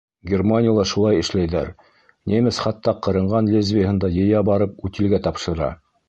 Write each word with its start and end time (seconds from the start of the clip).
Германияла 0.29 0.83
шулай 0.91 1.17
эшләйҙәр, 1.23 1.67
немец 2.33 2.57
хатта 2.63 2.93
ҡырынған 3.07 3.51
лезвиеһын 3.57 3.99
да 4.05 4.09
йыя 4.15 4.41
барып, 4.49 4.73
утилгә 4.89 5.21
тапшыра. 5.29 5.69